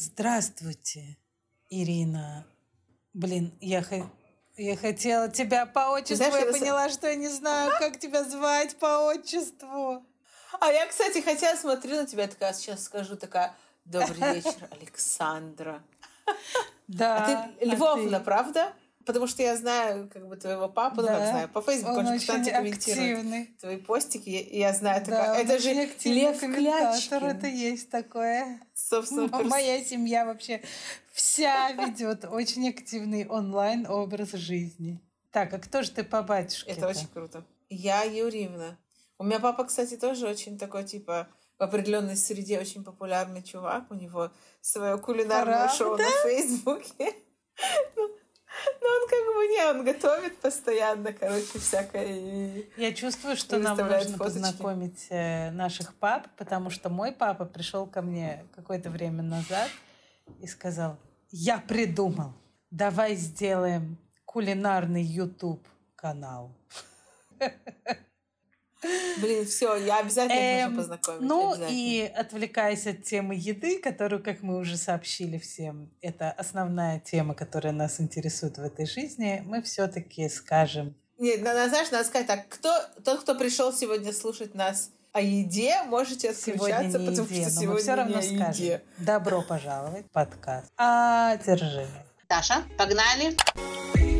[0.00, 1.16] Здравствуйте,
[1.70, 2.46] Ирина.
[3.14, 3.82] Блин, я,
[4.56, 8.76] я хотела тебя по отчеству, знаешь, я поняла, что я не знаю, как тебя звать
[8.76, 10.06] по отчеству.
[10.60, 15.82] А я, кстати, хотя смотрю на тебя, такая сейчас скажу, такая, добрый вечер, Александра.
[16.86, 17.16] Да.
[17.16, 18.24] А ты Львовна, а ты...
[18.24, 18.72] правда?
[19.08, 21.02] Потому что я знаю как бы твоего папу, да.
[21.02, 23.56] ну как знаю, по Фейсбуку он, он же постоянно комментирует активный.
[23.58, 27.24] твои постики, и я знаю, да, такая, это же Лев Клячкин.
[27.24, 28.60] это есть такое.
[28.74, 30.60] Собственно, Моя семья вообще
[31.10, 35.00] вся ведет очень активный онлайн образ жизни.
[35.30, 36.70] Так, а кто же ты по батюшке?
[36.70, 37.42] Это очень круто.
[37.70, 38.76] Я Юрьевна.
[39.16, 41.28] У меня папа, кстати, тоже очень такой, типа,
[41.58, 43.90] в определенной среде очень популярный чувак.
[43.90, 44.30] У него
[44.60, 45.74] свое кулинарное Правда?
[45.74, 47.14] шоу на Фейсбуке.
[47.96, 48.08] Ну,
[48.80, 52.64] ну, он как бы не, он готовит постоянно, короче, всякое.
[52.76, 54.18] Я чувствую, что нам нужно фоточки.
[54.18, 59.68] познакомить э, наших пап, потому что мой папа пришел ко мне какое-то время назад
[60.40, 60.98] и сказал,
[61.30, 62.32] я придумал,
[62.70, 66.52] давай сделаем кулинарный YouTube канал.
[68.82, 71.20] Блин, все, я обязательно эм, нужно познакомить.
[71.22, 77.34] Ну и отвлекаясь от темы еды, которую, как мы уже сообщили всем, это основная тема,
[77.34, 80.94] которая нас интересует в этой жизни, мы все-таки скажем.
[81.18, 82.72] Нет, надо, знаешь, надо сказать так, кто,
[83.04, 87.50] тот, кто пришел сегодня слушать нас о еде, можете отключаться, сегодня не потому еде, что
[87.50, 88.64] сегодня мы все равно не скажем.
[88.64, 88.82] Еде.
[88.98, 91.88] Добро пожаловать в подкаст «Одержимый».
[92.28, 94.17] Даша, погнали!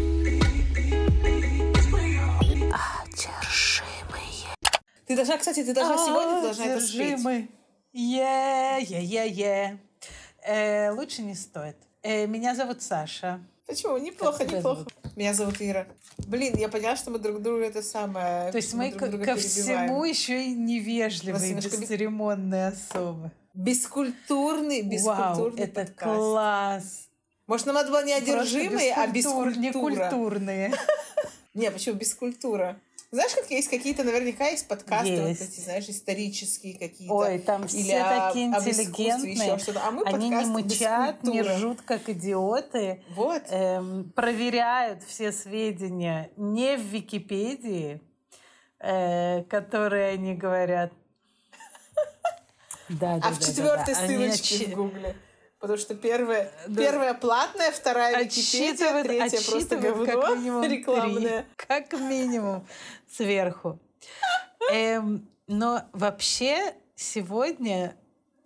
[5.09, 7.49] Ты должна, кстати, ты должна сегодня ты должна это спеть.
[7.93, 9.79] Е-е-е-е.
[10.47, 11.77] Э, лучше не стоит.
[12.03, 13.41] Э, меня зовут Саша.
[13.67, 13.97] Почему?
[13.99, 14.81] Неплохо, неплохо.
[14.81, 15.17] Зовут?
[15.17, 15.87] Меня зовут Ира.
[16.19, 18.53] Блин, я поняла, что мы друг друга это самое.
[18.53, 23.31] То есть мы, мы ко всему еще и невежливые, бесцеремонные особы.
[23.55, 26.17] Бескультурный, бескультурный Вау, это подкаст.
[26.17, 27.09] класс.
[27.47, 29.55] Может, нам надо было не одержимые, а бескультура.
[29.59, 30.75] Некультурные.
[31.55, 32.79] Не, почему бескультура?
[33.11, 35.41] Знаешь, как есть какие-то, наверняка есть подкасты, есть.
[35.41, 37.15] вот эти, знаешь, исторические какие-то.
[37.15, 39.59] Ой, там все или такие интеллигентные.
[39.83, 43.03] А мы Они не мычат, не ржут, как идиоты.
[43.15, 43.43] Вот.
[43.49, 48.03] Эм, проверяют все сведения не в Википедии,
[48.79, 50.93] э, которые они говорят.
[52.91, 55.17] Да, а да, в четвертой да, ссылочке в Гугле.
[55.61, 56.83] Потому что первая, да.
[56.83, 61.43] первая платная, вторая Википедия, третья просто говно рекламная.
[61.43, 62.65] Три, как минимум
[63.11, 63.79] сверху.
[64.73, 67.97] Эм, но вообще сегодня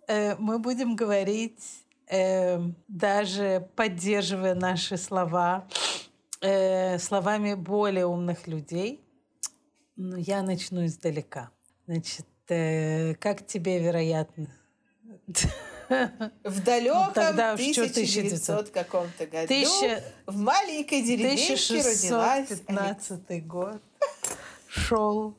[0.07, 5.67] э, мы будем говорить, э, даже поддерживая наши слова,
[6.41, 9.03] э, словами более умных людей.
[9.95, 11.51] Но я начну издалека.
[11.85, 14.47] Значит, э, как тебе вероятно?
[16.43, 20.03] В далеком ну, тогда 1900 каком-то году Тысяча...
[20.25, 23.81] в маленькой деревеньке 1615 год
[24.73, 25.35] шел.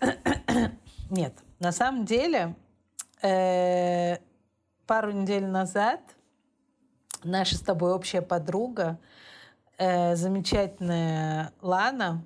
[1.10, 2.54] Нет, на самом деле
[3.22, 4.16] э,
[4.86, 6.00] пару недель назад
[7.22, 8.98] наша с тобой общая подруга,
[9.76, 12.24] э, замечательная Лана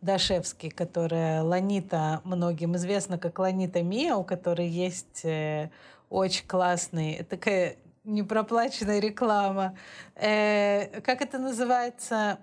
[0.00, 5.70] Дашевский, которая Ланита, многим известна как Ланита Мия, у которой есть э,
[6.10, 9.76] очень классный, такая непроплаченная реклама.
[10.16, 12.38] Э, как это называется?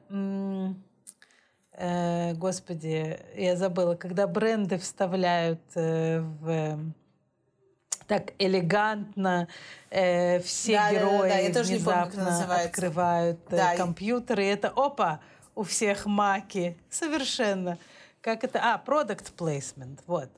[1.84, 6.78] Э, господи, я забыла, когда бренды вставляют э, в
[8.06, 9.48] так элегантно
[9.90, 11.64] э, все да, герои да, да, да.
[11.64, 13.76] внезапно помню, открывают э, да.
[13.76, 15.22] компьютеры, и это опа,
[15.56, 16.78] у всех маки.
[16.92, 17.80] Совершенно.
[18.22, 18.60] Как это?
[18.62, 20.02] А, product placement.
[20.06, 20.30] Вот.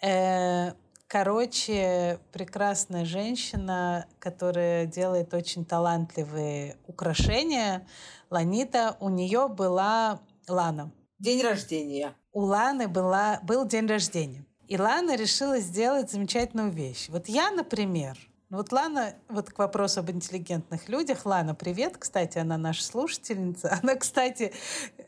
[0.00, 0.74] Э,
[1.08, 7.86] Короче, прекрасная женщина, которая делает очень талантливые украшения.
[8.28, 10.92] Ланита, у нее была Лана.
[11.18, 12.14] День рождения.
[12.32, 14.44] У Ланы была, был день рождения.
[14.68, 17.08] И Лана решила сделать замечательную вещь.
[17.08, 18.18] Вот я, например,
[18.50, 21.26] ну вот Лана, вот к вопросу об интеллигентных людях.
[21.26, 21.98] Лана, привет.
[21.98, 23.78] Кстати, она наша слушательница.
[23.82, 24.52] Она, кстати,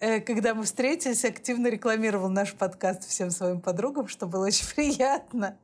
[0.00, 5.56] э, когда мы встретились, активно рекламировала наш подкаст всем своим подругам, что было очень приятно.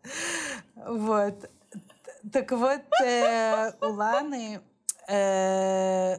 [0.74, 1.50] Вот.
[2.32, 4.60] Так вот, э, у Ланы
[5.06, 6.16] э,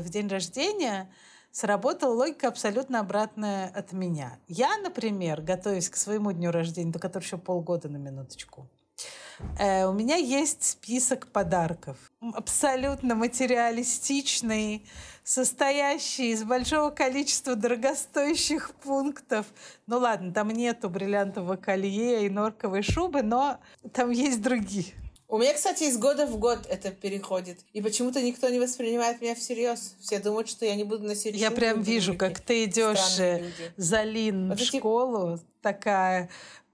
[0.00, 1.08] в день рождения
[1.56, 4.38] сработала логика абсолютно обратная от меня.
[4.46, 8.68] Я, например, готовясь к своему дню рождения, до которого еще полгода на минуточку,
[9.58, 11.96] Э, у меня есть список подарков.
[12.20, 14.86] Абсолютно материалистичный,
[15.24, 19.46] состоящий из большого количества дорогостоящих пунктов.
[19.86, 23.58] Ну ладно, там нету бриллиантового колье и норковой шубы, но
[23.92, 24.94] там есть другие.
[25.28, 27.58] У меня, кстати, из года в год это переходит.
[27.72, 29.96] И почему-то никто не воспринимает меня всерьез.
[30.00, 34.04] Все думают, что я не буду носить Я прям вижу, как ты идешь э, за
[34.04, 34.78] Лин вот в эти...
[34.78, 36.30] школу, такая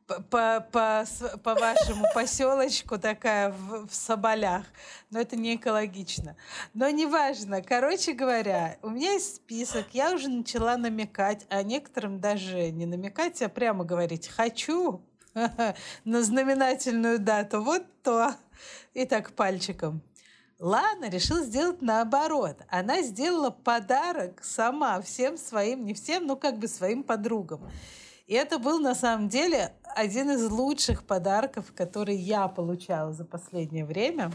[0.07, 1.05] по, по,
[1.43, 4.65] по вашему поселочку такая в, в Соболях.
[5.11, 6.37] Но это не экологично.
[6.75, 7.63] Но неважно.
[7.63, 9.87] Короче говоря, у меня есть список.
[9.93, 15.01] Я уже начала намекать, а некоторым даже не намекать, а прямо говорить «хочу»
[16.05, 17.63] на знаменательную дату.
[17.63, 18.35] Вот то.
[18.95, 20.03] И так пальчиком.
[20.59, 22.57] Лана решила сделать наоборот.
[22.69, 27.69] Она сделала подарок сама всем своим, не всем, но как бы своим подругам.
[28.29, 33.85] И это был на самом деле один из лучших подарков, которые я получала за последнее
[33.85, 34.31] время.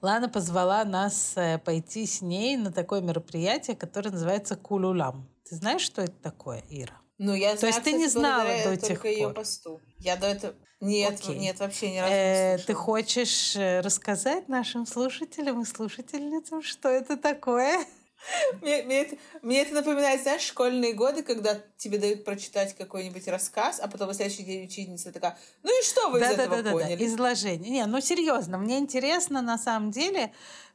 [0.00, 5.28] Лана позвала нас э, пойти с ней на такое мероприятие, которое называется Кулулам.
[5.48, 6.97] Ты знаешь, что это такое, Ира?
[7.18, 9.10] Ну, я знаю, То есть ты не знала до тех пор?
[9.10, 9.80] ее посту.
[9.98, 10.54] Я до этого...
[10.80, 11.36] Нет, Окей.
[11.36, 16.88] нет, вообще ни разу э, не Ты хочешь э, рассказать нашим слушателям и слушательницам, что
[16.88, 17.84] это такое?
[18.62, 23.78] Мне, мне, это, мне это напоминает, знаешь, школьные годы, когда тебе дают прочитать какой-нибудь рассказ,
[23.80, 26.62] а потом на следующий день учительница такая, ну и что вы да, из да, этого
[26.64, 26.96] да, поняли?
[26.96, 27.70] Да, изложение.
[27.70, 30.32] Не, ну серьезно, мне интересно на самом деле,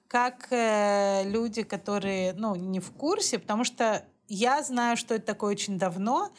[0.07, 5.51] как э, люди, которые, ну, не в курсе, потому что я знаю, что это такое
[5.51, 6.31] очень давно,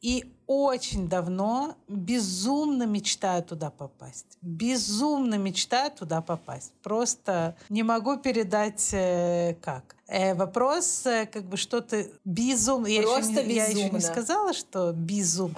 [0.00, 4.38] и очень давно безумно мечтаю туда попасть.
[4.40, 6.72] Безумно мечтаю туда попасть.
[6.82, 9.96] Просто не могу передать э, как.
[10.06, 12.86] Э, вопрос, э, как бы что-то безумно.
[12.86, 15.56] Я еще, не, я еще не сказала, что безум.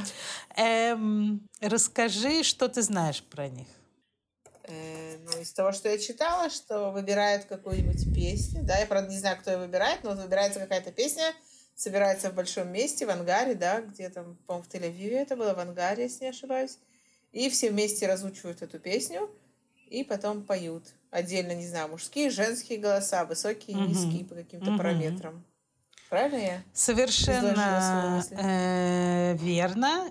[0.57, 3.67] Эм, расскажи, что ты знаешь про них.
[4.63, 8.63] Э, ну, из того, что я читала, что выбирают какую-нибудь песню.
[8.63, 11.35] Да, я, правда, не знаю, кто ее выбирает, но выбирается какая-то песня–
[11.79, 15.61] собираются в большом месте, в ангаре, да, где там, по-моему, в Тель-Авиве это было, в
[15.61, 16.77] ангаре, если не ошибаюсь.
[17.31, 19.31] И все вместе разучивают эту песню
[19.87, 20.83] и потом поют.
[21.11, 25.45] Отдельно, не знаю, мужские, женские голоса, высокие и низкие по каким-то параметрам.
[26.11, 26.63] Правильно я?
[26.73, 30.11] Совершенно э, верно.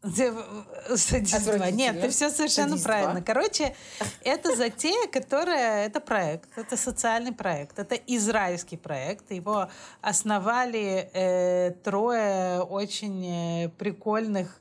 [0.00, 1.70] Садиства.
[1.70, 3.20] Нет, ты все совершенно правильно.
[3.20, 3.74] Короче,
[4.22, 5.86] это затея, которая...
[5.86, 6.56] Это проект.
[6.56, 7.78] Это социальный проект.
[7.78, 9.30] Это израильский проект.
[9.32, 9.68] Его
[10.00, 14.60] основали э, трое очень э, прикольных,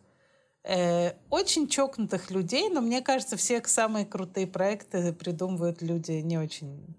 [0.63, 2.69] э, очень чокнутых людей.
[2.69, 6.95] Но мне кажется, все самые крутые проекты придумывают люди не очень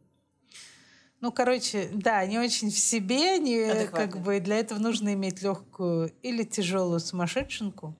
[1.20, 6.12] ну, короче, да, не очень в себе, не, как бы для этого нужно иметь легкую
[6.22, 7.96] или тяжелую сумасшедшенку.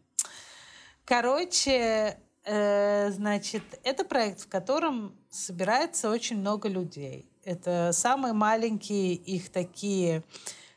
[1.09, 7.25] Короче, э, значит, это проект, в котором собирается очень много людей.
[7.45, 10.23] Это самые маленькие их такие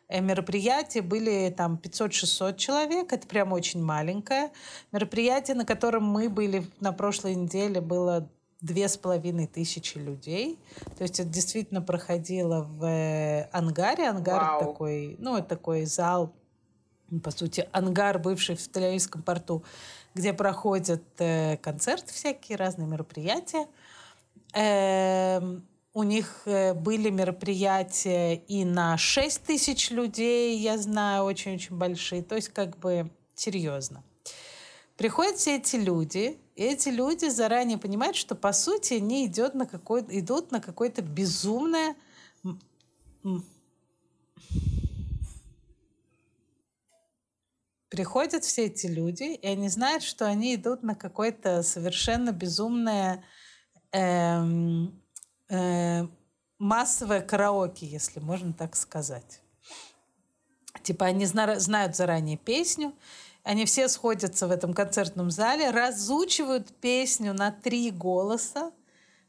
[0.07, 3.11] э, мероприятия были там 500-600 человек.
[3.11, 4.53] Это прям очень маленькое.
[4.93, 8.29] Мероприятие, на котором мы были на прошлой неделе, было
[8.61, 10.57] две с половиной тысячи людей.
[10.97, 14.07] То есть это действительно проходило в э, ангаре.
[14.07, 14.59] Ангар Вау.
[14.61, 16.33] такой, ну, такой зал,
[17.19, 19.63] по сути, ангар, бывший в Тель-Авивском порту,
[20.13, 23.67] где проходят э, концерты всякие, разные мероприятия.
[24.53, 25.41] Э,
[25.93, 32.23] у них э, были мероприятия и на 6 тысяч людей, я знаю, очень-очень большие.
[32.23, 34.03] То есть как бы серьезно.
[34.97, 39.65] Приходят все эти люди, и эти люди заранее понимают, что по сути они идут на,
[39.65, 41.95] какой, идут на какое-то безумное
[47.91, 53.24] приходят все эти люди, и они знают, что они идут на какое-то совершенно безумное
[53.91, 54.41] э,
[55.50, 56.07] э,
[56.57, 59.41] массовое караоке, если можно так сказать.
[60.83, 62.95] Типа они зна- знают заранее песню,
[63.43, 68.71] они все сходятся в этом концертном зале, разучивают песню на три голоса.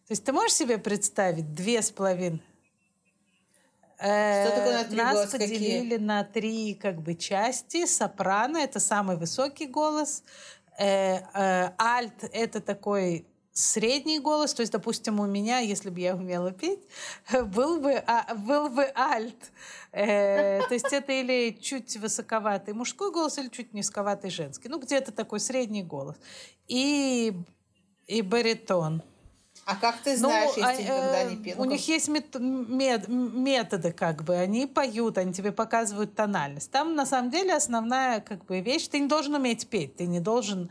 [0.07, 2.43] То есть ты можешь себе представить две с половиной
[4.03, 5.39] что такое на три Нас голоса?
[5.39, 5.99] поделили Какие?
[5.99, 7.87] на три как бы части.
[7.87, 10.23] Сопрано— это самый высокий голос.
[10.79, 16.17] Э, э, альт— это такой средний голос, то есть, допустим, у меня, если бы я
[16.17, 16.81] умела петь,
[17.55, 19.53] был бы, а, был бы альт.
[19.93, 24.69] Э, то есть это или чуть высоковатый мужской голос, или чуть низковатый женский.
[24.69, 26.17] Ну, где-то такой средний голос.
[26.67, 27.35] И,
[28.07, 29.03] и баритон.
[29.65, 31.61] А как ты ну, знаешь, ну, если а, никогда не пел?
[31.61, 34.35] У них есть мет, мет, методы, как бы.
[34.35, 36.71] Они поют, они тебе показывают тональность.
[36.71, 40.19] Там, на самом деле, основная как бы, вещь, ты не должен уметь петь, ты не
[40.19, 40.71] должен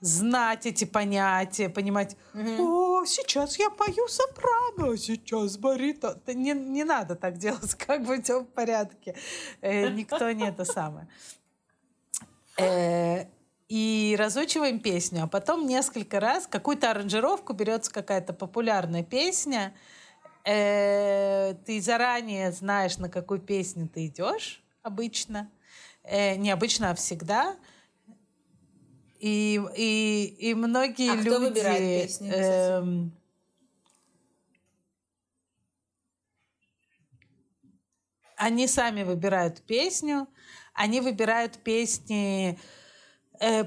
[0.00, 3.00] знать эти понятия, понимать, угу.
[3.00, 6.18] о, сейчас я пою сопрано, сейчас барито.
[6.26, 9.14] Не, не надо так делать, как бы все в порядке.
[9.60, 11.08] Э, никто не это самое.
[13.70, 19.72] И разучиваем песню, а потом несколько раз какую-то аранжировку берется какая-то популярная песня,
[20.44, 25.52] э, ты заранее знаешь, на какую песню ты идешь обычно,
[26.02, 27.54] э, не обычно, а всегда.
[29.20, 31.28] И, и, и многие а люди...
[31.28, 32.84] Кто выбирает песню, э,
[38.34, 40.26] они сами выбирают песню,
[40.74, 42.79] они выбирают песни Э,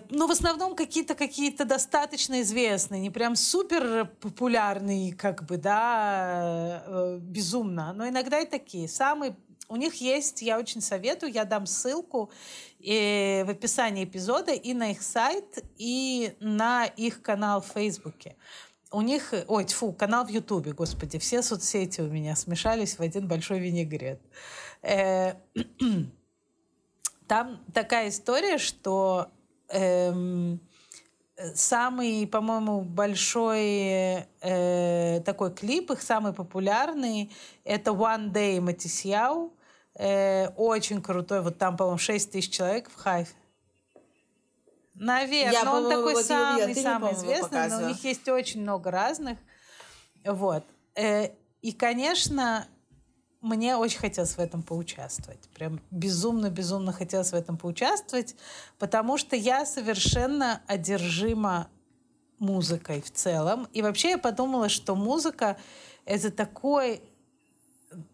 [0.10, 7.18] ну, в основном какие-то какие-то достаточно известные, не прям супер популярные, как бы, да, э,
[7.20, 8.88] безумно, но иногда и такие.
[8.88, 9.36] Самые
[9.70, 12.32] у них есть, я очень советую, я дам ссылку
[12.80, 18.36] э, в описании эпизода и на их сайт, и на их канал в Фейсбуке.
[18.92, 23.28] У них, ой, фу, канал в Ютубе, господи, все соцсети у меня смешались в один
[23.28, 24.22] большой винегрет.
[24.84, 25.34] Э,
[27.28, 29.32] там такая история, что
[29.70, 30.60] эм,
[31.56, 37.32] самый, по-моему, большой э, такой клип, их самый популярный,
[37.64, 39.54] это One Day Матисьяу.
[39.96, 41.42] Э, очень крутой.
[41.42, 43.34] Вот там, по-моему, 6 тысяч человек в Хайфе.
[44.96, 49.38] Наверное, Я, он такой вот самый, самый известный, но у них есть очень много разных.
[50.24, 50.64] Вот.
[50.96, 51.30] Э,
[51.62, 52.68] и, конечно,
[53.44, 55.50] мне очень хотелось в этом поучаствовать.
[55.54, 58.36] Прям безумно-безумно хотелось в этом поучаствовать,
[58.80, 61.68] потому что я совершенно одержима
[62.40, 63.68] музыкой в целом.
[63.74, 65.58] И вообще я подумала, что музыка—
[66.06, 67.02] это такой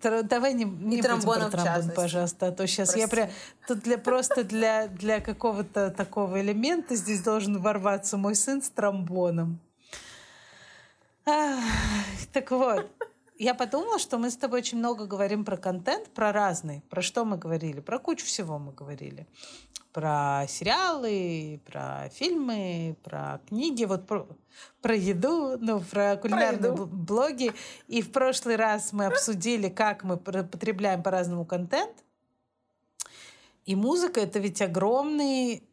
[0.01, 2.99] Давай не, не и будем про тромбон, пожалуйста, а то сейчас Прости.
[2.99, 3.29] я прям...
[3.65, 9.61] Тут для, просто для, для какого-то такого элемента здесь должен ворваться мой сын с тромбоном.
[11.25, 11.63] Ах,
[12.33, 12.91] так вот,
[13.39, 16.83] я подумала, что мы с тобой очень много говорим про контент, про разный.
[16.89, 17.79] Про что мы говорили?
[17.79, 19.27] Про кучу всего мы говорили.
[19.93, 24.27] Про сериалы, про фильмы, про книги, вот про,
[24.81, 27.53] про еду, ну, про кулинарные про блоги.
[27.87, 32.03] И в прошлый раз мы обсудили, как мы потребляем по-разному контент.
[33.65, 35.63] И музыка— это ведь огромный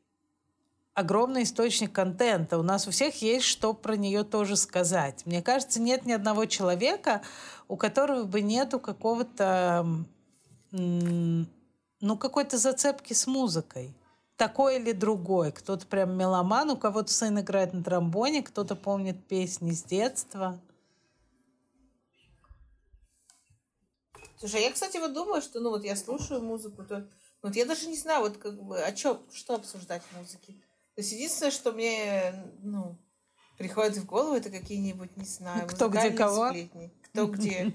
[0.97, 2.59] огромный источник контента.
[2.59, 5.27] У нас у всех есть что про нее тоже сказать.
[5.27, 7.21] Мне кажется, нет ни одного человека,
[7.69, 9.87] у которого бы нету какого-то,
[10.73, 13.95] ну, какой-то зацепки с музыкой.
[14.37, 15.51] Такой или другой.
[15.51, 20.61] Кто-то прям меломан, у кого-то сын играет на тромбоне, кто-то помнит песни с детства.
[24.39, 27.09] Слушай, я, кстати, вот думаю, что, ну, вот я слушаю музыку, то
[27.43, 30.53] вот я даже не знаю, вот как бы, о чем, что обсуждать в музыке.
[30.95, 32.99] То есть единственное, что мне, ну,
[33.57, 36.49] приходит в голову, это какие-нибудь, не знаю, Кто где кого?
[36.49, 36.93] сплетни.
[37.25, 37.73] Кто где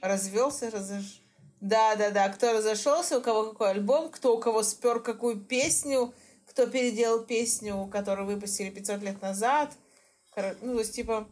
[0.00, 1.20] развелся, разош...
[1.60, 2.28] Да, да, да.
[2.28, 6.14] Кто разошелся, у кого какой альбом, кто у кого спер какую песню,
[6.46, 9.72] кто переделал песню, которую выпустили 500 лет назад.
[10.60, 11.26] Ну, то есть, типа,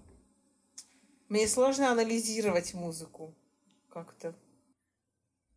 [1.28, 3.34] мне сложно анализировать музыку
[3.90, 4.34] как-то.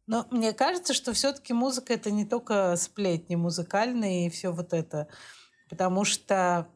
[0.06, 5.08] Но мне кажется, что все-таки музыка это не только сплетни музыкальные и все вот это.
[5.70, 6.68] Потому что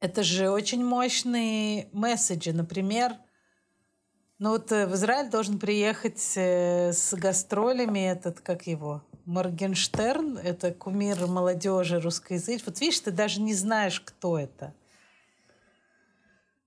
[0.00, 2.52] это же очень мощные месседжи.
[2.52, 3.16] Например,
[4.38, 10.72] ну вот э, в Израиль должен приехать э, с гастролями этот, как его, Моргенштерн, это
[10.72, 12.62] кумир молодежи русскоязычной.
[12.64, 14.72] Вот видишь, ты даже не знаешь, кто это.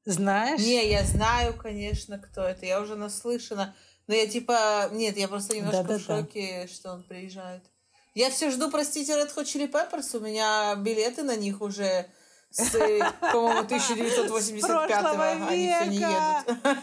[0.06, 0.60] Знаешь?
[0.62, 2.66] Не, я знаю, конечно, кто это.
[2.66, 3.76] Я уже наслышана.
[4.08, 4.90] Но я типа...
[4.92, 7.64] Нет, я просто немножко да, да, в шоке, что он приезжает.
[8.14, 10.18] Я все жду, простите, Red Hot Chili Peppers.
[10.18, 12.08] У меня билеты на них уже
[12.52, 12.72] с,
[13.32, 15.22] по-моему, 1985-го.
[15.50, 16.78] Они все не едут.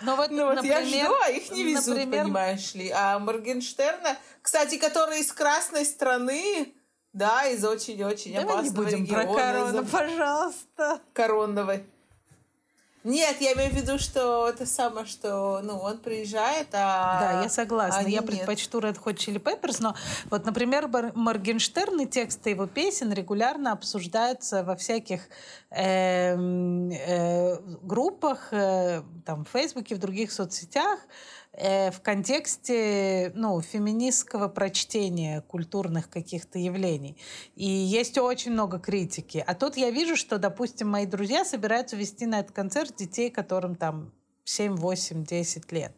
[0.00, 2.24] Но вот, ну, вот например, я жду, а их не везут, например...
[2.24, 2.90] понимаешь ли.
[2.90, 6.74] А Моргенштерна, кстати, который из красной страны,
[7.14, 9.22] да, из очень-очень опасного не будем региона.
[9.22, 11.00] про корону, пожалуйста.
[11.12, 11.80] Коронного
[13.04, 17.48] нет, я имею в виду, что это самое, что ну, он приезжает, а Да, я
[17.50, 18.08] согласна.
[18.08, 19.94] Я предпочту Red Hot Chili Peppers, но
[20.30, 25.28] вот, например, Моргенштерн и тексты его песен регулярно обсуждаются во всяких
[25.70, 30.98] э, э, группах, э, там, в Фейсбуке, в других соцсетях,
[31.56, 37.16] Э, в контексте ну, феминистского прочтения культурных каких-то явлений.
[37.54, 39.42] И есть очень много критики.
[39.46, 43.76] А тут я вижу, что, допустим, мои друзья собираются вести на этот концерт детей, которым
[43.76, 44.12] там
[44.44, 45.92] 7, 8, 10 лет.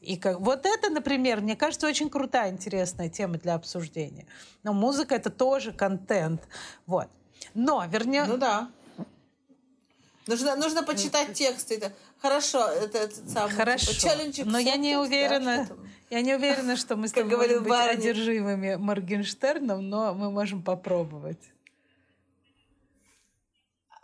[0.00, 4.26] И как, вот это, например, мне кажется, очень крутая, интересная тема для обсуждения.
[4.64, 6.42] Но музыка— это тоже контент.
[6.86, 7.08] Вот.
[7.54, 8.26] Но вернем...
[8.28, 8.68] Ну да.
[10.28, 11.76] Нужно, нужно почитать тексты.
[11.76, 13.92] Это, хорошо, это, это самый типа, Хорошо.
[13.92, 15.76] Типа, челлендж Но я не уверена, да,
[16.10, 17.98] я не уверена, что мы с тобой можем быть Барни.
[17.98, 21.40] одержимыми Моргенштерном, но мы можем попробовать.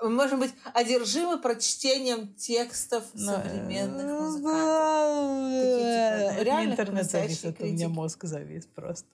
[0.00, 3.32] Мы можем быть одержимы прочтением текстов но...
[3.32, 5.62] современных музыкантов.
[5.62, 9.06] Такие, типа, реально интернет завис, это у меня мозг завис просто.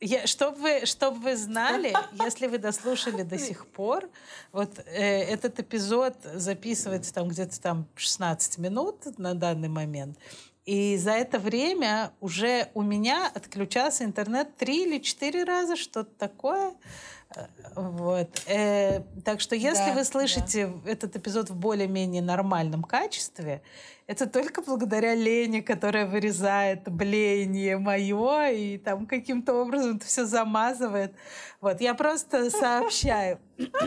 [0.00, 1.92] Я, чтобы вы, чтоб вы знали,
[2.24, 4.08] если вы дослушали до сих пор,
[4.52, 4.82] вот э,
[5.24, 10.16] этот эпизод записывается там где-то там 16 минут на данный момент.
[10.66, 16.74] И за это время уже у меня отключался интернет три или четыре раза, что-то такое.
[17.74, 18.28] Вот.
[18.46, 20.90] Э, так что если да, вы слышите да.
[20.90, 23.62] этот эпизод в более-менее нормальном качестве,
[24.06, 31.14] это только благодаря Лене, которая вырезает блеяние мое и там каким-то образом это все замазывает.
[31.60, 33.38] Вот, я просто сообщаю.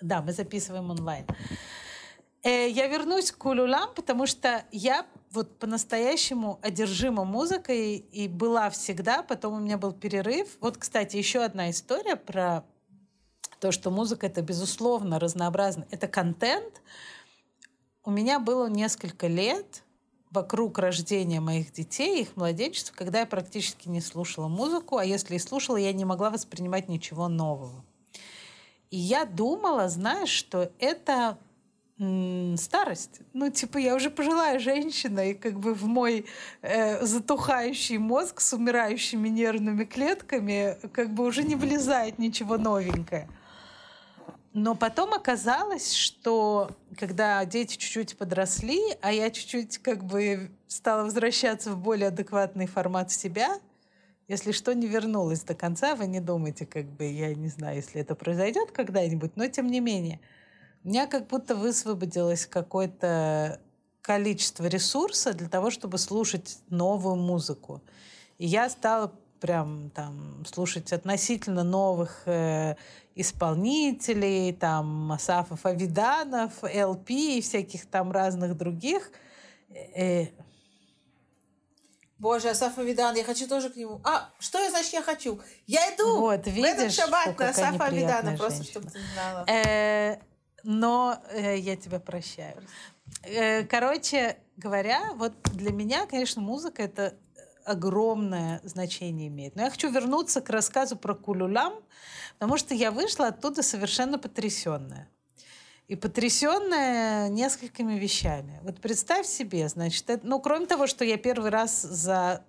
[0.00, 1.26] Да, мы записываем онлайн.
[2.42, 9.22] Э, я вернусь к Улюлам, потому что я вот по-настоящему одержима музыкой и была всегда.
[9.22, 10.48] Потом у меня был перерыв.
[10.60, 12.64] Вот, кстати, еще одна история про
[13.60, 15.86] то, что музыка это безусловно разнообразно.
[15.90, 16.82] Это контент.
[18.04, 19.84] У меня было несколько лет
[20.30, 25.40] вокруг рождения моих детей, их младенчества, когда я практически не слушала музыку, а если и
[25.40, 27.84] слушала, я не могла воспринимать ничего нового.
[28.90, 31.38] И я думала, знаешь, что это
[32.56, 33.20] старость.
[33.34, 36.24] Ну, типа, я уже пожилая женщина, и как бы в мой
[36.62, 43.28] э, затухающий мозг с умирающими нервными клетками как бы уже не влезает ничего новенькое.
[44.54, 51.72] Но потом оказалось, что когда дети чуть-чуть подросли, а я чуть-чуть как бы стала возвращаться
[51.72, 53.60] в более адекватный формат себя,
[54.26, 58.00] если что, не вернулась до конца, вы не думайте, как бы, я не знаю, если
[58.00, 60.18] это произойдет когда-нибудь, но тем не менее–
[60.84, 63.60] у меня как будто высвободилось какое-то
[64.02, 67.82] количество ресурса для того, чтобы слушать новую музыку.
[68.38, 72.76] И я стала прям там слушать относительно новых э,
[73.14, 79.10] исполнителей, там Масафов Авиданов, ЛП и всяких там разных других.
[79.94, 80.26] Э,
[82.18, 84.00] Боже, Асаф Авидан, я хочу тоже к нему.
[84.04, 85.40] А, что я, значит, я хочу?
[85.66, 89.46] Я иду вот, видишь, в этот шаббат на Асафа Авидана, просто чтобы ты знала.
[89.48, 90.18] Э,
[90.64, 92.62] но э, я тебя прощаю.
[93.22, 97.14] Э, короче говоря, вот для меня, конечно, музыка это
[97.64, 99.56] огромное значение имеет.
[99.56, 101.74] Но я хочу вернуться к рассказу про Кулюлям,
[102.38, 105.08] потому что я вышла оттуда совершенно потрясенная.
[105.88, 108.60] И потрясенная несколькими вещами.
[108.62, 112.44] Вот представь себе, значит, это, ну, кроме того, что я первый раз за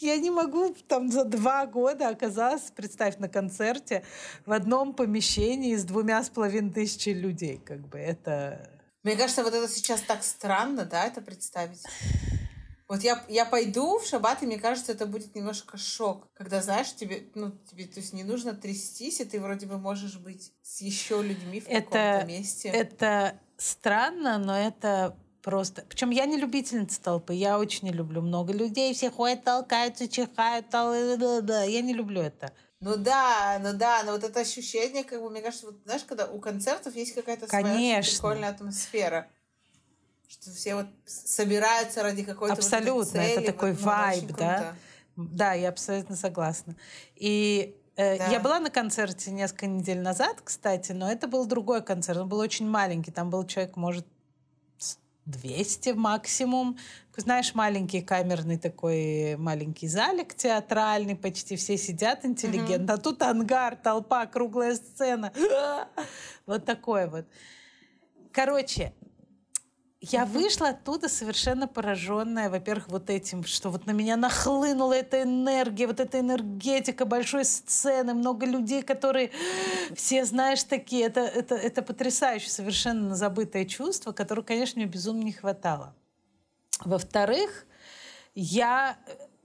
[0.00, 4.04] я не могу там за два года оказаться, представь, на концерте
[4.44, 7.58] в одном помещении с двумя с половиной тысячи людей.
[7.58, 8.70] Как бы это...
[9.02, 11.82] Мне кажется, вот это сейчас так странно, да, это представить.
[12.88, 16.28] Вот я, я пойду в шаббат, и мне кажется, это будет немножко шок.
[16.34, 20.18] Когда, знаешь, тебе, ну, тебе, то есть не нужно трястись, и ты вроде бы можешь
[20.18, 22.68] быть с еще людьми в каком-то месте.
[22.68, 25.84] Это странно, но это Просто.
[25.88, 27.32] Причем я не любительница толпы.
[27.32, 28.92] Я очень не люблю много людей.
[28.92, 30.70] Все ходят, толкаются, чихают.
[30.70, 30.92] Тол...
[30.92, 32.52] Я не люблю это.
[32.80, 36.26] Ну да, ну да, но вот это ощущение, как бы, мне кажется, вот, знаешь, когда
[36.26, 39.28] у концертов есть какая-то своя прикольная атмосфера.
[40.26, 44.74] Что все вот собираются ради какой-то Абсолютно, вот цели, это такой вот, ну, вайб, да?
[45.14, 46.74] Да, я абсолютно согласна.
[47.14, 48.26] И э, да.
[48.26, 52.18] Я была на концерте несколько недель назад, кстати, но это был другой концерт.
[52.18, 53.12] Он был очень маленький.
[53.12, 54.04] Там был человек, может,
[55.26, 56.78] 200 максимум.
[57.16, 62.92] Знаешь, маленький камерный такой маленький залик театральный, почти все сидят интеллигентно.
[62.92, 62.94] Mm-hmm.
[62.94, 65.32] А тут ангар, толпа, круглая сцена.
[66.46, 67.26] вот такое вот.
[68.32, 68.92] Короче,
[70.12, 75.86] я вышла оттуда совершенно пораженная, во-первых, вот этим, что вот на меня нахлынула эта энергия,
[75.86, 79.30] вот эта энергетика большой сцены, много людей, которые
[79.94, 81.06] все, знаешь, такие.
[81.06, 85.94] Это, это, это потрясающе, совершенно забытое чувство, которое, конечно, мне безумно не хватало.
[86.84, 87.66] Во-вторых,
[88.34, 88.96] я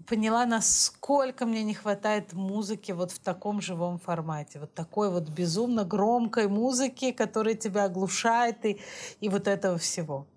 [0.06, 4.60] поняла, насколько мне не хватает музыки вот в таком живом формате.
[4.60, 8.80] Вот такой вот безумно громкой музыки, которая тебя оглушает и,
[9.22, 10.28] и вот этого всего.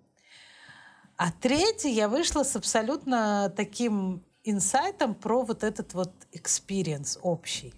[1.17, 7.73] А третий я вышла с абсолютно таким инсайтом про вот этот вот experience общий.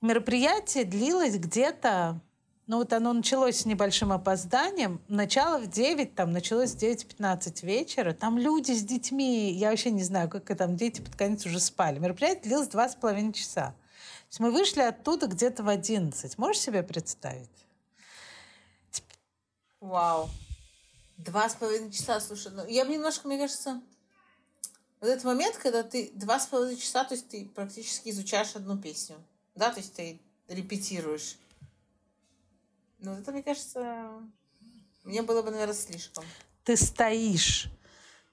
[0.00, 2.20] Мероприятие длилось где-то,
[2.66, 5.00] ну вот оно началось с небольшим опозданием.
[5.08, 8.12] Начало в 9, там началось в 9.15 вечера.
[8.12, 11.98] Там люди с детьми, я вообще не знаю, как там дети под конец уже спали.
[11.98, 13.68] Мероприятие длилось два с половиной часа.
[13.72, 16.36] То есть мы вышли оттуда где-то в 11.
[16.38, 17.48] Можешь себе представить?
[19.80, 20.28] Вау.
[21.18, 23.82] Два с половиной часа, слушай, ну, я немножко, мне кажется,
[25.00, 28.78] вот этот момент, когда ты два с половиной часа, то есть ты практически изучаешь одну
[28.78, 29.16] песню,
[29.54, 31.36] да, то есть ты репетируешь.
[33.00, 34.10] Ну, это, мне кажется,
[35.04, 36.24] мне было бы, наверное, слишком.
[36.64, 37.68] Ты стоишь.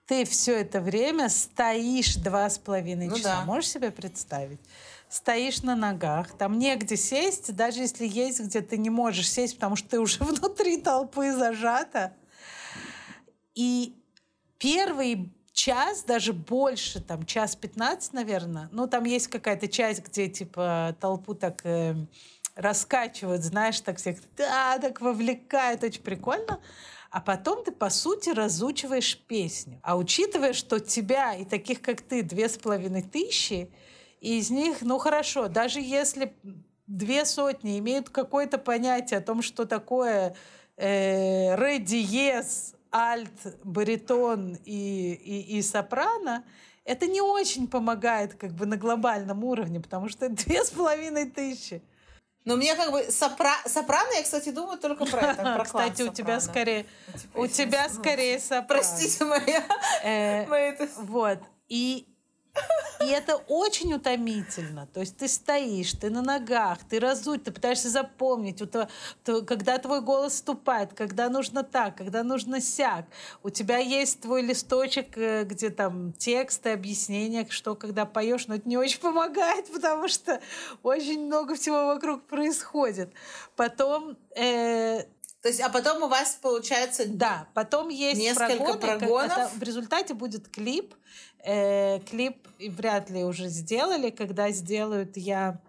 [0.08, 3.38] Ты все это время стоишь два с половиной ну, часа.
[3.40, 3.46] Да.
[3.46, 4.60] Можешь себе представить?
[5.10, 9.76] Стоишь на ногах, там негде сесть, даже если есть, где ты не можешь сесть, потому
[9.76, 12.14] что ты уже внутри толпы зажата.
[13.56, 13.96] И
[14.58, 18.70] первый час, даже больше, там, час 15, наверное.
[18.72, 21.96] Ну, там есть какая-то часть, где, типа, толпу так э,
[22.56, 26.60] раскачивают, знаешь, так всех, да, так вовлекает, очень прикольно.
[27.10, 29.80] А потом ты, по сути, разучиваешь песню.
[29.84, 33.72] А учитывая, что тебя и таких, как ты, две с половиной тысячи,
[34.20, 36.36] и из них, ну хорошо, даже если
[36.88, 40.36] две сотни имеют какое-то понятие о том, что такое
[40.78, 46.46] э, ре диез, альт, баритон и, и, и сопрано,
[46.86, 51.30] это не очень помогает как бы на глобальном уровне, потому что это две с половиной
[51.30, 51.82] тысячи.
[52.46, 53.56] Но мне как бы сопра...
[53.66, 55.56] сопрано, я, кстати, думаю только про это.
[55.56, 56.86] Про кстати, у тебя скорее...
[57.34, 58.68] У тебя скорее сопрано.
[58.68, 59.64] Простите, моя...
[60.04, 61.40] Э, вот.
[61.68, 62.08] И
[63.06, 64.88] и это очень утомительно.
[64.88, 68.62] То есть ты стоишь, ты на ногах, ты разуть, ты пытаешься запомнить,
[69.24, 73.06] когда твой голос вступает, когда нужно так, когда нужно сяк.
[73.44, 78.68] У тебя есть твой листочек, э, где там тексты, объяснения, что когда поешь, но это
[78.68, 80.40] не очень помогает, потому что
[80.84, 83.14] очень много всего вокруг происходит.
[83.56, 85.04] Потом э,
[85.46, 89.38] то есть, а потом у вас получается да, потом есть несколько прогоны, прогонов.
[89.38, 90.96] Это, в результате будет клип,
[91.46, 94.10] Э, клип вряд ли уже сделали.
[94.10, 95.60] Когда сделают, я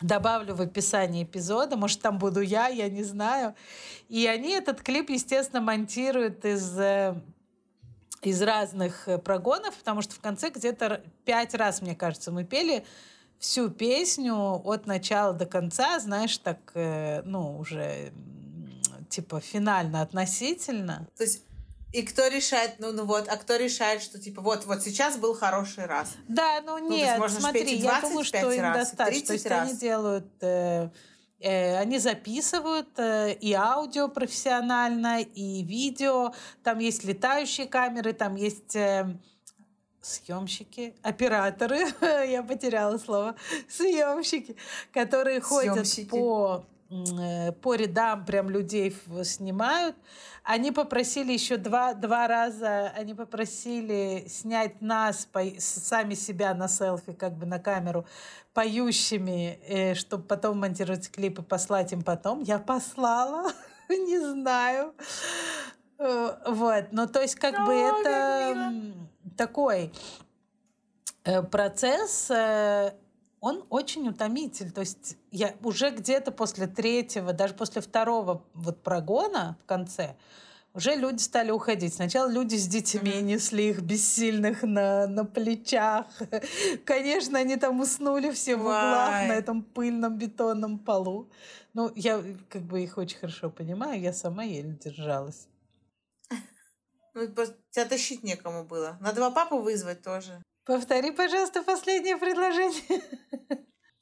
[0.00, 1.76] добавлю в описании эпизода.
[1.76, 3.54] Может, там буду я, я не знаю.
[4.08, 7.14] И они этот клип, естественно, монтируют из э,
[8.22, 12.84] из разных э, прогонов, потому что в конце где-то пять раз, мне кажется, мы пели
[13.38, 18.12] всю песню от начала до конца, знаешь, так, э, ну, уже
[19.08, 21.08] типа финально относительно.
[21.16, 21.42] То есть
[21.92, 25.34] и кто решает, ну, ну вот, а кто решает, что типа вот, вот сейчас был
[25.34, 26.14] хороший раз.
[26.28, 29.26] Да, ну, ну нет, ну, смотри, я думаю, что им раз, достаточно.
[29.28, 29.70] То есть раз.
[29.70, 30.90] они делают, э,
[31.40, 36.34] э, они записывают э, и аудио профессионально, и видео.
[36.62, 39.06] Там есть летающие камеры, там есть э,
[40.02, 41.86] съемщики, операторы,
[42.28, 43.36] я потеряла слово,
[43.68, 44.56] съемщики,
[44.92, 46.10] которые Съемщики.
[46.10, 49.96] ходят по Э, по рядам прям людей снимают.
[50.44, 57.12] Они попросили еще два, два раза, они попросили снять нас, по, сами себя на селфи,
[57.12, 58.06] как бы на камеру,
[58.54, 62.42] поющими, э, чтобы потом монтировать клипы, послать им потом.
[62.42, 63.50] Я послала,
[63.88, 64.94] не знаю.
[65.98, 68.72] Э, вот, ну то есть как бы это
[69.36, 69.92] такой
[71.50, 72.30] процесс
[73.46, 74.72] он очень утомитель.
[74.72, 80.16] То есть я уже где-то после третьего, даже после второго вот прогона в конце,
[80.74, 81.94] уже люди стали уходить.
[81.94, 83.22] Сначала люди с детьми mm-hmm.
[83.22, 86.06] несли их бессильных на, на плечах.
[86.84, 91.30] Конечно, они там уснули все в углах на этом пыльном бетонном полу.
[91.72, 95.46] Ну, я как бы их очень хорошо понимаю, я сама еле держалась.
[97.14, 97.26] Ну,
[97.70, 98.98] тебя тащить некому было.
[99.00, 100.42] Надо два папу вызвать тоже.
[100.66, 103.00] Повтори, пожалуйста, последнее предложение.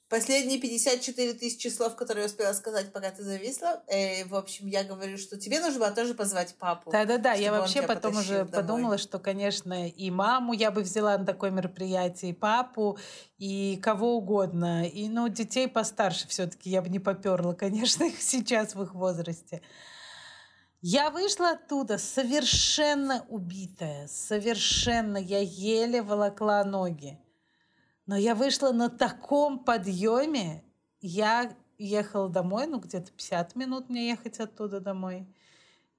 [0.09, 3.83] Последние 54 тысячи слов, которые я успела сказать, пока ты зависла.
[3.89, 6.91] Э, в общем, я говорю, что тебе нужно было тоже позвать папу.
[6.91, 8.51] Да-да-да, я вообще потом уже домой.
[8.51, 12.99] подумала, что, конечно, и маму я бы взяла на такое мероприятие, и папу,
[13.39, 14.87] и кого угодно.
[14.87, 18.95] И, ну, детей постарше все таки я бы не поперла, конечно, их сейчас в их
[18.95, 19.63] возрасте.
[20.87, 25.17] Я вышла оттуда совершенно убитая, совершенно.
[25.17, 27.19] Я еле волокла ноги.
[28.05, 30.63] Но я вышла на таком подъеме.
[31.01, 35.27] Я ехала домой, ну где-то 50 минут мне ехать оттуда домой.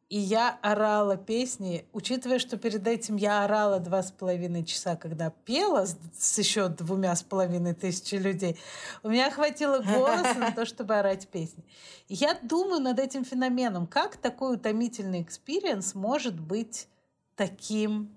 [0.08, 5.32] И я орала песни, учитывая, что перед этим я орала два с половиной часа, когда
[5.32, 8.60] пела с, с еще двумя с половиной тысячи людей,
[9.02, 11.64] у меня хватило голоса на то, чтобы орать песни.
[12.08, 16.88] И я думаю над этим феноменом, как такой утомительный experience может быть
[17.36, 18.16] таким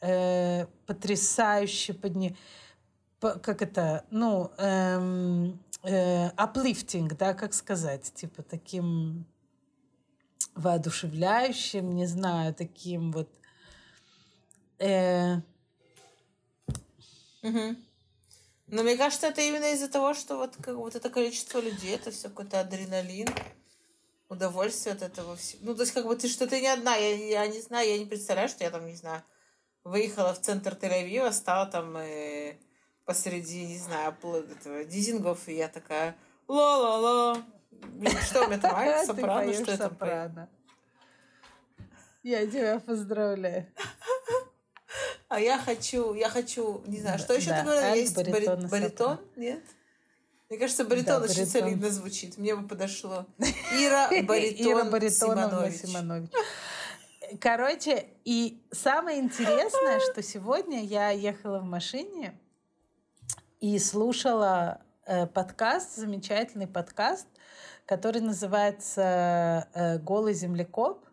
[0.00, 2.36] э, потрясающе подни...
[3.18, 9.26] как это, ну, эм, э, uplifting, да, как сказать, типа таким
[10.58, 13.28] воодушевляющим, не знаю, таким вот...
[14.78, 15.36] Э...
[17.42, 17.76] Угу.
[18.66, 22.10] Но мне кажется, это именно из-за того, что вот, как, вот это количество людей, это
[22.10, 23.28] все какой-то адреналин.
[24.28, 25.60] удовольствие от этого всего.
[25.62, 26.96] Ну, то есть, как бы ты что-то не одна.
[26.96, 29.22] Я, я не знаю, я не представляю, что я там, не знаю,
[29.84, 32.58] выехала в центр Тель-Авива, стала там э,
[33.06, 36.14] посреди, не знаю, этого, дизингов, и я такая
[36.46, 37.42] ла-ла-ла.
[38.24, 39.76] Что меня там, сопрано, что это?
[39.84, 40.48] Сопрано.
[42.22, 43.66] Я тебя поздравляю.
[45.28, 47.94] А я хочу, я хочу, не знаю, что еще ты говорила?
[47.94, 48.16] Есть
[48.70, 49.20] баритон?
[49.36, 49.62] Нет?
[50.48, 52.38] Мне кажется, баритон очень солидно звучит.
[52.38, 53.26] Мне бы подошло.
[53.38, 56.30] Ира Баритон Симонович.
[57.40, 62.38] Короче, и самое интересное, что сегодня я ехала в машине
[63.60, 64.80] и слушала
[65.34, 67.26] подкаст, замечательный подкаст,
[67.86, 71.04] который называется э, «Голый землекоп».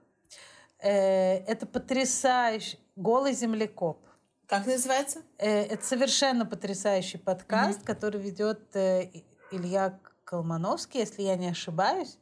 [0.79, 4.05] Э, это потрясающий «Голый землекоп».
[4.47, 5.21] Как называется?
[5.38, 7.86] Э, это совершенно потрясающий подкаст, mm-hmm.
[7.86, 9.10] который ведет э,
[9.51, 12.17] Илья Колмановский, если я не ошибаюсь.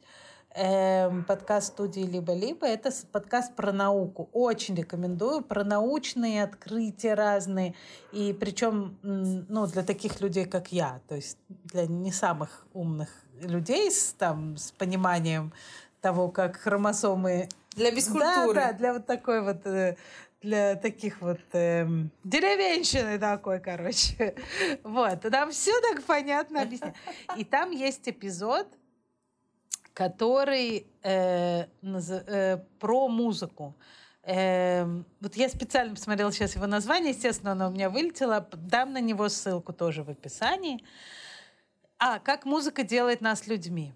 [0.56, 2.64] Эм, подкаст студии «Либо-либо».
[2.64, 4.28] Это подкаст про науку.
[4.32, 5.42] Очень рекомендую.
[5.42, 7.74] Про научные открытия разные.
[8.12, 11.00] И причем ну, для таких людей, как я.
[11.08, 13.08] То есть для не самых умных
[13.40, 15.52] людей с, там, с пониманием
[16.00, 17.48] того, как хромосомы...
[17.74, 18.54] Для бескультуры.
[18.54, 19.96] Да, да, для вот такой вот э,
[20.40, 24.36] для таких вот эм, деревенщины такой, короче.
[24.84, 26.94] Вот, там все так понятно объясняю.
[27.36, 28.68] И там есть эпизод,
[29.94, 33.74] который э, э, про музыку.
[34.24, 34.84] Э,
[35.20, 38.46] вот я специально посмотрела сейчас его название, естественно, оно у меня вылетело.
[38.52, 40.84] Дам на него ссылку тоже в описании.
[41.98, 43.94] А, как музыка делает нас людьми.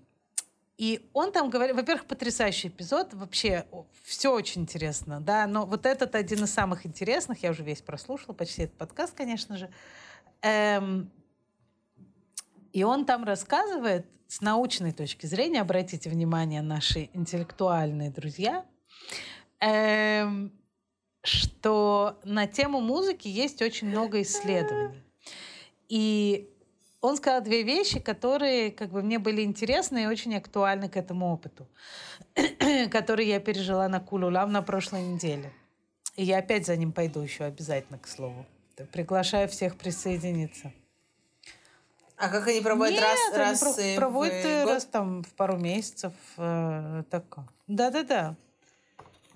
[0.76, 3.66] И он там говорит, во-первых, потрясающий эпизод, вообще
[4.04, 8.32] все очень интересно, да, но вот этот один из самых интересных, я уже весь прослушала,
[8.32, 9.68] почти этот подкаст, конечно же.
[10.42, 11.10] Эм,
[12.78, 18.64] и он там рассказывает с научной точки зрения, обратите внимание, наши интеллектуальные друзья,
[19.58, 20.52] эм,
[21.24, 25.02] что на тему музыки есть очень много исследований.
[25.88, 26.48] И
[27.00, 31.32] он сказал две вещи, которые как бы мне были интересны и очень актуальны к этому
[31.32, 31.66] опыту,
[32.92, 35.52] который я пережила на Кулулам на прошлой неделе.
[36.14, 38.46] И я опять за ним пойду еще обязательно, к слову.
[38.92, 40.72] Приглашаю всех присоединиться.
[42.18, 45.56] А как они проводят Нет, раз, они раз про- проводят в раз там в пару
[45.56, 46.12] месяцев.
[46.36, 47.24] Э, так.
[47.68, 48.34] Да-да-да.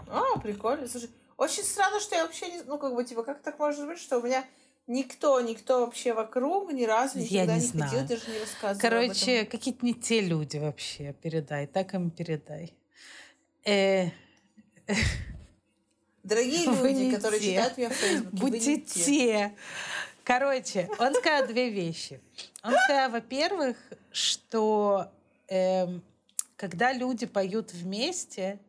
[0.09, 0.88] А, прикольно.
[0.88, 2.62] Слушай, очень странно, что я вообще не...
[2.62, 4.45] Ну, как бы, типа, как так может быть, что у меня
[4.88, 7.90] Никто, никто вообще вокруг ни разу никогда не, не знаю.
[7.90, 11.12] ходил, даже не рассказывал Короче, какие-то не те люди вообще.
[11.23, 12.75] Передай, так им передай.
[13.64, 14.09] Э...
[16.25, 17.53] Дорогие люди, которые те.
[17.53, 19.05] читают меня в Фейсбуке, Будьте те.
[19.05, 19.57] те.
[20.25, 22.21] Короче, он сказал две вещи.
[22.63, 23.77] Он сказал, во-первых,
[24.13, 25.11] что
[25.49, 25.87] э,
[26.57, 28.61] когда люди поют вместе,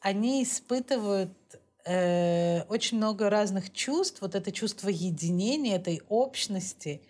[0.00, 1.32] они испытывают
[1.84, 7.02] э, очень много разных чувств, вот это чувство единения, этой общности,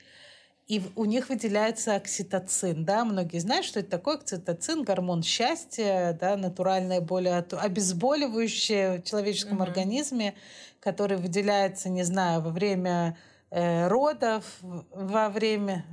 [0.66, 6.37] и у них выделяется окситоцин, да, многие знают, что это такое окситоцин, гормон счастья, да,
[6.37, 9.66] натуральное более обезболивающее в человеческом mm-hmm.
[9.66, 10.35] организме,
[10.79, 13.18] который выделяется, не знаю, во время
[13.50, 15.84] родов во время,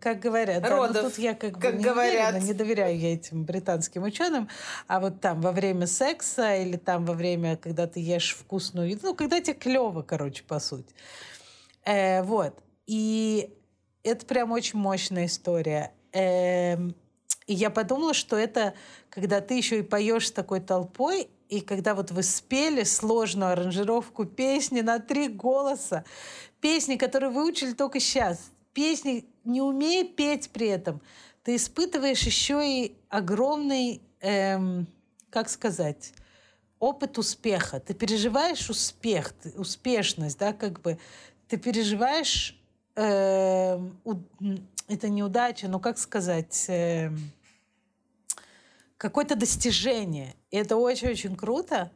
[0.00, 2.34] как говорят, родов, да, ну, тут я как, как бы не говорят.
[2.34, 4.48] Уверена, не доверяю я этим британским ученым,
[4.86, 9.00] а вот там во время секса или там во время, когда ты ешь вкусную еду,
[9.02, 10.94] ну, когда тебе клево, короче, по сути.
[11.86, 12.62] Э, вот.
[12.86, 13.50] И
[14.02, 15.92] это прям очень мощная история.
[16.12, 16.76] Э,
[17.46, 18.74] и я подумала, что это,
[19.08, 24.24] когда ты еще и поешь с такой толпой, и когда вот вы спели сложную аранжировку
[24.24, 26.04] песни на три голоса,
[26.60, 31.00] песни, которые выучили только сейчас, песни, не умея петь при этом,
[31.42, 34.86] ты испытываешь еще и огромный, эм,
[35.30, 36.12] как сказать,
[36.78, 37.80] опыт успеха.
[37.80, 40.98] Ты переживаешь успех, успешность, да, как бы.
[41.48, 42.60] Ты переживаешь,
[42.96, 44.14] э, у,
[44.88, 47.10] это неудача, но как сказать, э,
[48.96, 50.34] какое-то достижение.
[50.50, 51.92] И это очень-очень круто.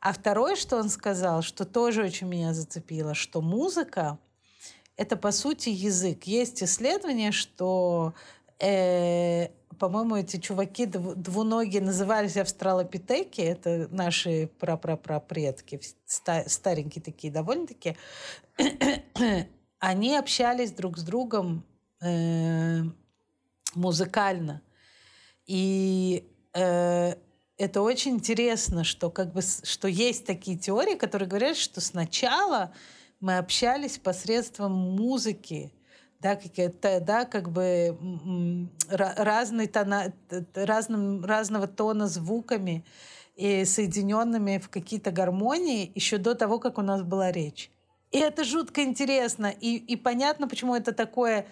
[0.00, 4.18] А второе, что он сказал, что тоже очень меня зацепило, что музыка—
[4.96, 6.24] это, по сути, язык.
[6.24, 8.14] Есть исследование, что,
[8.58, 17.96] э, по-моему, эти чуваки двуногие назывались австралопитеки, это наши прапрапрапредки, старенькие такие довольно-таки,
[19.78, 21.64] они общались друг с другом
[22.02, 22.82] э,
[23.74, 24.62] музыкально.
[25.46, 27.14] И э,
[27.60, 32.72] это очень интересно, что как бы что есть такие теории, которые говорят, что сначала
[33.20, 35.70] мы общались посредством музыки,
[36.20, 37.98] да, какие-то, да, как бы
[38.88, 40.14] разный тона,
[40.54, 42.82] разным, разного тона звуками
[43.36, 47.70] и соединенными в какие-то гармонии еще до того, как у нас была речь.
[48.10, 49.48] И это жутко интересно.
[49.60, 51.46] И, и понятно, почему это такое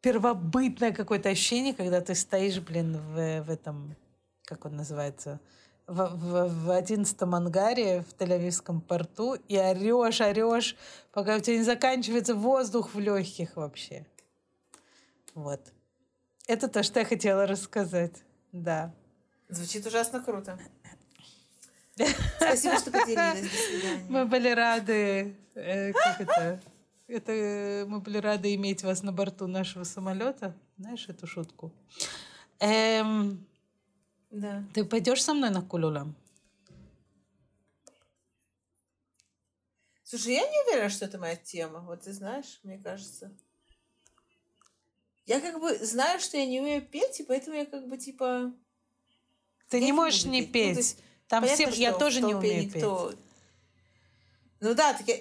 [0.00, 3.94] первобытное какое-то ощущение, когда ты стоишь, блин, в, в этом,
[4.52, 5.40] как он называется,
[5.86, 10.76] в, в, в одиннадцатом ангаре в Тель-Авивском порту и орешь, орешь,
[11.10, 14.06] пока у тебя не заканчивается воздух в легких вообще.
[15.34, 15.60] Вот.
[16.46, 18.22] Это то, что я хотела рассказать.
[18.52, 18.94] Да.
[19.48, 20.58] Звучит ужасно круто.
[22.36, 23.50] Спасибо, что поделились.
[24.08, 26.60] Мы были рады, э, как это,
[27.08, 30.54] это, мы были рады иметь вас на борту нашего самолета.
[30.76, 31.72] Знаешь эту шутку?
[32.60, 33.46] Эм,
[34.32, 34.64] да.
[34.74, 36.12] Ты пойдешь со мной на Кулула?
[40.02, 41.80] Слушай, я не уверена, что это моя тема.
[41.80, 43.30] Вот ты знаешь, мне кажется.
[45.26, 48.52] Я как бы знаю, что я не умею петь, и поэтому я как бы типа...
[49.68, 50.72] Ты не можешь не петь.
[50.72, 51.80] Ну, есть, Там понятно, все...
[51.80, 53.10] Я тоже не умею никто...
[53.10, 53.18] петь.
[54.60, 55.16] Ну да, так я...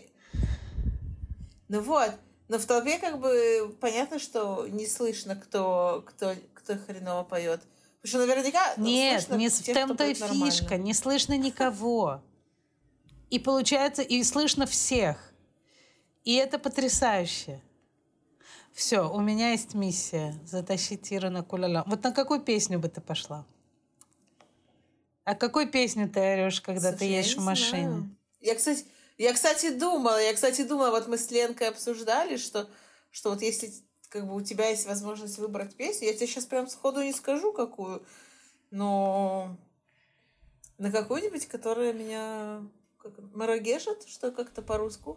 [1.68, 2.12] Ну вот.
[2.48, 7.62] Но в толпе как бы понятно, что не слышно, кто, кто, кто хреново поет.
[8.02, 8.74] Потому что наверняка...
[8.78, 10.78] Нет, не в том-то и фишка.
[10.78, 12.22] Не слышно никого.
[13.30, 15.34] И получается, и слышно всех.
[16.24, 17.62] И это потрясающе.
[18.74, 21.84] Все, у меня есть миссия затащить Иру на куляла.
[21.88, 23.46] Вот на какую песню бы ты пошла?
[25.24, 27.88] А какую песню ты орешь, когда Слушай, ты едешь в машине?
[27.88, 28.16] Знаю.
[28.40, 28.86] Я, кстати,
[29.18, 32.68] я, кстати, думала, я, кстати, думала, вот мы с Ленкой обсуждали, что,
[33.12, 33.72] что вот если
[34.12, 37.54] как бы у тебя есть возможность выбрать песню, я тебе сейчас прям сходу не скажу,
[37.54, 38.06] какую,
[38.70, 39.58] но
[40.78, 42.62] на какую-нибудь, которая меня
[42.98, 45.16] как, марагешит, что как-то по-русски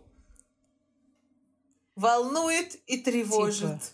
[1.96, 3.80] волнует и тревожит.
[3.80, 3.84] Типа.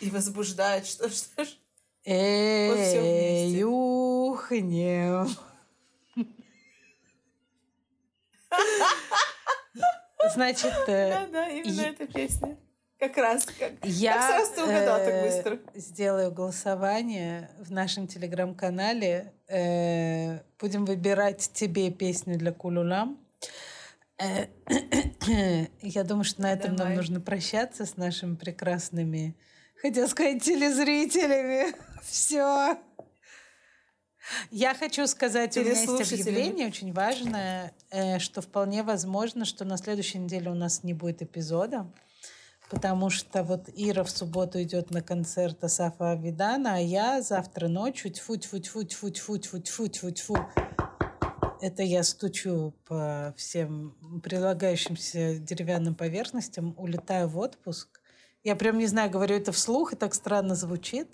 [0.00, 1.56] И возбуждает, что что ж.
[2.04, 5.28] Эй, ухнем.
[10.34, 10.74] Значит...
[10.86, 12.58] Э, да, да, именно эта песня.
[13.04, 13.44] Как раз.
[13.44, 15.58] Как, я как сразу ты угадал так э, быстро.
[15.74, 19.34] Сделаю голосование в нашем телеграм-канале.
[19.46, 23.18] Э, будем выбирать тебе песню для Кулулам.
[24.18, 24.46] Э,
[25.82, 26.92] я думаю, что на этом Давай.
[26.92, 29.36] нам нужно прощаться с нашими прекрасными,
[29.82, 31.74] хотел сказать, телезрителями.
[32.02, 32.78] Все.
[34.50, 39.76] Я хочу сказать, у меня есть объявление очень важное, э, что вполне возможно, что на
[39.76, 41.86] следующей неделе у нас не будет эпизода,
[42.74, 48.10] потому что вот Ира в субботу идет на концерт Асафа Авидана, а я завтра ночью
[48.10, 50.36] тьфу тьфу тьфу тьфу тьфу тьфу тьфу тьфу тьфу
[51.60, 58.00] это я стучу по всем прилагающимся деревянным поверхностям, улетаю в отпуск.
[58.42, 61.08] Я прям не знаю, говорю это вслух, и так странно звучит.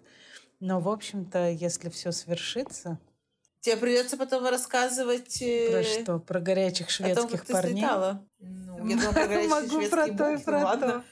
[0.59, 2.99] Но, в общем-то, если все свершится...
[3.61, 5.43] Тебе придется потом рассказывать...
[5.43, 6.19] Э, про что?
[6.19, 7.85] Про горячих шведских том, парней?
[8.39, 11.05] Ну, я думала, про Могу про то и про то.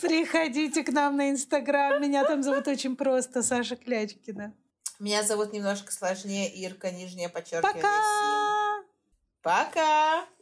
[0.00, 2.00] Приходите к нам на Инстаграм.
[2.00, 3.42] Меня там зовут очень просто.
[3.42, 4.54] Саша Клячкина.
[5.00, 7.82] Меня зовут немножко сложнее Ирка, нижняя подчеркивание.
[7.82, 8.82] Пока!
[9.42, 10.37] Пока!